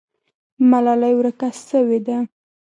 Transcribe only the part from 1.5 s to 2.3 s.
سوې ده.